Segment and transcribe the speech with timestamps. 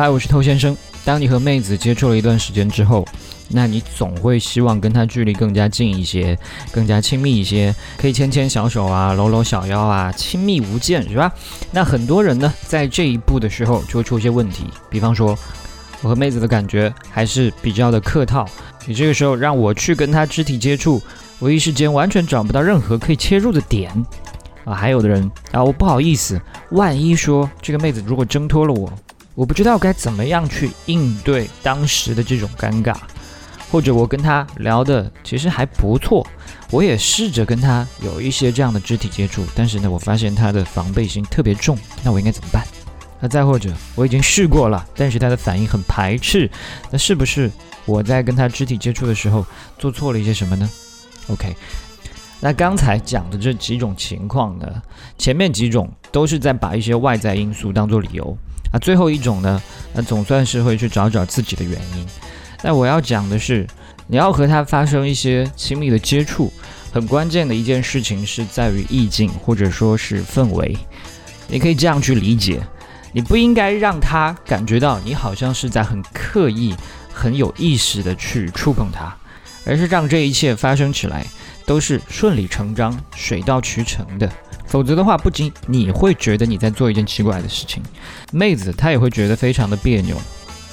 [0.00, 0.74] 嗨，我是偷先生。
[1.04, 3.06] 当你和妹子接触了一段时间之后，
[3.48, 6.38] 那你总会希望跟她距离更加近一些，
[6.72, 11.30] 更加亲密一些，可以牵牵小手啊，搂搂小腰啊，亲密无间，是吧？
[11.70, 15.38] 那很多人呢，在这一步的时候就会出一些问题，比方说，
[16.00, 18.46] 我和妹子的感觉还是比较的客套，
[18.86, 20.98] 你这个时候让我去跟她肢体接触，
[21.38, 23.92] 我一时间完全找不到任何可以切入的点
[24.64, 24.72] 啊。
[24.72, 26.40] 还有的人啊，我不好意思，
[26.70, 28.90] 万一说这个妹子如果挣脱了我。
[29.34, 32.96] 我不知道该怎么样去应对当时的这种尴尬，
[33.70, 36.26] 或者我跟他聊的其实还不错，
[36.70, 42.66] 我也试着跟他有一些这样的肢体接触，但是呢，我发现他的防备心特别重，那我应该怎么办？
[43.20, 46.50] 那再或者我已经试过了，但是他的反应很排斥，
[46.90, 47.50] 那是不是
[47.86, 49.46] 我在跟他肢体接触的时候
[49.78, 50.68] 做错了一些什么呢
[51.28, 51.54] ？OK，
[52.40, 54.82] 那刚才讲的这几种情况呢，
[55.16, 58.36] 前面几种都是在把一些外在因素当做理由。
[58.72, 59.60] 啊，最后一种呢，
[59.92, 62.06] 那总算是会去找找自己的原因。
[62.62, 63.66] 那我要讲的是，
[64.06, 66.52] 你要和他发生一些亲密的接触，
[66.92, 70.76] 很关键的一件事情是在于意境或者说是氛围。
[71.48, 72.60] 你可以这样去理解，
[73.12, 76.74] 你不应该让他感觉到你好像是在很刻意、
[77.12, 79.12] 很有意识的去触碰他，
[79.64, 81.26] 而是让这一切发生起来
[81.66, 84.30] 都是顺理成章、水到渠成的。
[84.70, 87.82] 否则的话，不仅你会觉得你在做一件奇怪的事情，
[88.32, 90.16] 妹子她也会觉得非常的别扭。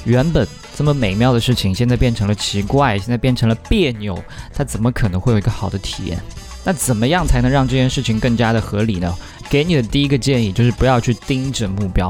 [0.06, 4.24] 原本这么美妙的事情，现在变成了奇怪，现在变成了别扭，
[4.54, 6.18] 她怎么可能会有一个好的体验？
[6.64, 9.14] 那怎么样才能让这件事情更加的合理呢？
[9.50, 12.08] 给你的第一个建议就是不要去盯着目标。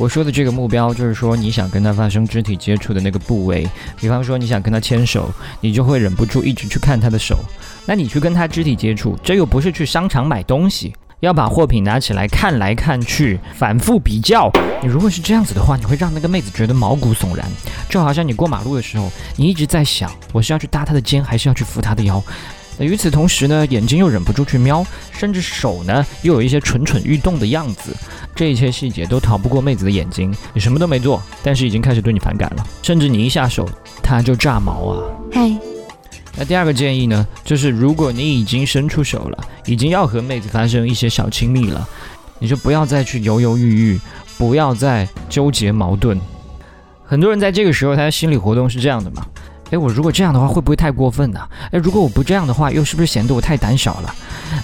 [0.00, 7.38] 我说的这个目标，就是说你想跟他发生肢体接触的那个部位，比方说你想跟他牵手，你就会忍不住一直去看他的手。
[7.84, 14.50] 那你去跟他肢体接触，这又不是去商场买东西，要把货品拿起来看来看去，反复比较。
[14.82, 17.44] 你如果是这样子的话，你会让那个妹子觉得毛骨悚然，
[17.90, 22.22] 就好像你过马路的时候，你一直在想，我是要去搭她的肩，还是要去扶她的腰？
[22.78, 24.82] 那与此同时呢，眼睛又忍不住去瞄，
[25.12, 27.94] 甚至手呢又有一些蠢蠢欲动的样子，
[28.40, 30.34] 这一切细节都逃不过妹子的眼睛。
[30.54, 33.68] 你什么都没做，但是已经开始对你反感了，甚至你一下手，
[34.02, 35.04] 她就炸毛啊！
[35.30, 35.54] 嗨。
[36.38, 41.86] 那第二个建议呢，就是如果你已经伸出手了，已经要和妹子发生一些小亲密了，
[42.38, 44.00] 你就不要再去犹犹豫豫，
[44.38, 46.18] 不要再纠结矛盾。
[47.04, 49.22] 很多人在这个时候，他的心理活动是这样的嘛？
[49.70, 51.40] 诶，我如果这样的话，会不会太过分呢？
[51.72, 54.14] 诶，如果我不这样的话，又是不是显得我太胆小了？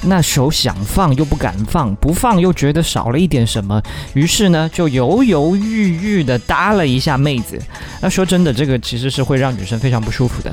[0.02, 3.80] 那手想放又不敢放，不放又觉得少了一点什么，
[4.14, 7.60] 于是呢，就犹犹豫豫的搭了一下妹子。
[8.00, 10.52] 那说真的，这个其实是会让女生非常不舒服的。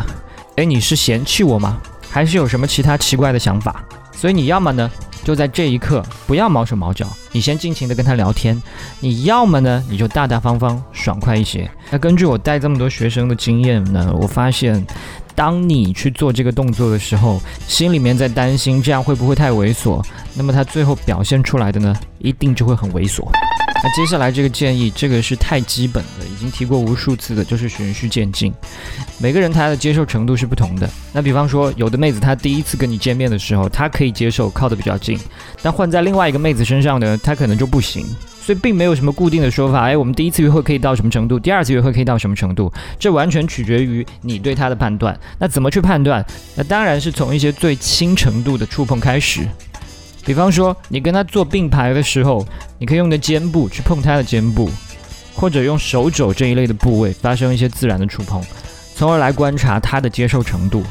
[0.56, 1.80] 哎，你是嫌弃我吗？
[2.10, 3.84] 还是有什么其他奇怪的想法？
[4.12, 4.90] 所以你要么呢，
[5.24, 8.56] 就在这一刻不要毛手毛脚，你先尽情的跟他聊天；
[9.00, 11.70] 你要么呢，你就大大方方、爽快一些。
[11.90, 14.86] 那根据我带这么多学生的经验呢，我发现，
[15.34, 20.04] 当你去做这个动作的时候，心里面在担心这样会不会太猥琐，
[20.36, 23.26] 那么他最后表现出来的呢，一定就会很猥琐。
[23.84, 28.54] 那接下来这个建议，这个是太基本的，已经提过无数次的，就是循序渐进。
[29.18, 30.90] 每个人他的接受程度是不同的。
[31.12, 35.20] 那比方说，有的妹子她第一次跟你见面的时候，她可以接受靠得比较近，
[35.62, 38.06] 但换在另外一个妹子身上呢，她可能就不行。
[38.42, 39.84] 所以并没有什么固定的说法。
[39.84, 41.38] 哎，我们第一次约会可以到什么程度？
[41.38, 42.72] 第二次约会可以到什么程度？
[42.98, 45.18] 这完全取决于你对她的判断。
[45.38, 46.26] 那怎么去判断？
[46.56, 49.48] 那当然是从一些最轻程度的触碰开始。
[50.26, 52.46] 比方说，你跟他做并排的时候，
[52.84, 54.70] 你可以用你的肩部去碰他的肩部，
[55.34, 58.44] 或者用手肘这一类的部位发生一些自然的触碰，
[58.94, 60.84] 从而来观察他的接受程度。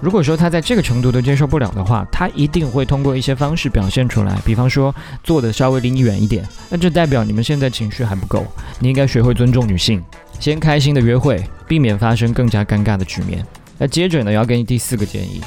[0.00, 4.38] 如果说他在这个程度都接受不了的话，他一定会通过一些方式表现出来。
[4.44, 4.94] 比方说，
[5.24, 8.46] 坐的稍微离你远一点，那这代表你们现在情绪还不够。
[8.78, 10.00] 你应该学会尊重女性，
[10.38, 13.44] 先开心的约会，避免发生更加尴尬的局面。
[13.76, 15.40] 那接着呢，要给你第四个建议。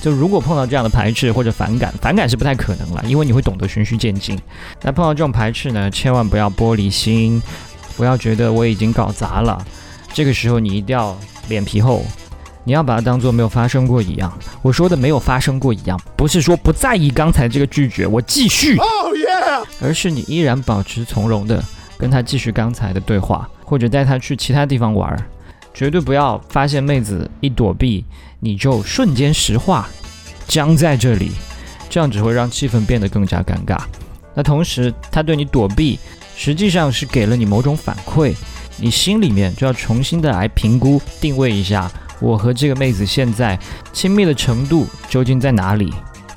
[0.00, 4.38] 就如果碰到这样的排斥或者反感，反感是不太可能了，因为你会懂得循序渐进。
[4.82, 7.40] 那碰到这种排斥呢，千万不要玻璃心，
[7.96, 9.62] 不要觉得我已经搞砸了。
[10.12, 11.16] 这个时候你一定要
[11.48, 12.02] 脸皮厚，
[12.64, 14.32] 你要把它当做没有发生过一样。
[14.62, 18.78] 我说的没有发生过一样，不是说不在意刚才这个拒绝，我继续，
[19.80, 21.62] 而是你依然保持从容的
[21.98, 25.14] 跟他继续刚才的对话，或者带他去其他地方玩。
[25.80, 28.04] 绝对不要发现妹子一躲避，
[28.38, 29.88] 你就瞬间石化，
[30.46, 31.30] 僵在这里，
[31.88, 33.78] 这样只会让气氛变得更加尴尬。
[34.34, 35.98] 那同时，他对你躲避，
[36.36, 38.34] 实际上是给了你某种反馈，
[38.76, 41.90] 你心里面就要重新的来评估、定位一下，
[42.20, 43.58] 我和这个妹子现在
[43.90, 45.90] 亲密的程度究竟在哪里？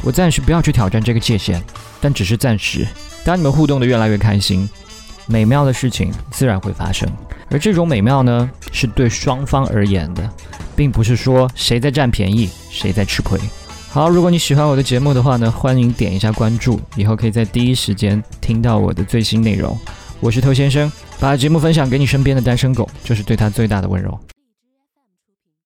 [0.03, 1.61] 我暂时不要去挑战这个界限，
[1.99, 2.87] 但只是暂时。
[3.25, 4.69] 当你们互动的越来越开心。
[5.25, 7.07] 美妙的事情自然会发生，
[7.49, 10.29] 而这种美妙呢，是对双方而言的，
[10.75, 13.39] 并不是说谁在占便宜，谁在吃亏。
[13.89, 19.77] 好，如果你喜欢我的节目的话呢，欢迎点一下关注，以后可以在第一时间听到我的最新内容。
[20.19, 24.17] 我是偷先生，把节目分享给你身边的单身狗，就是对他最大的温柔。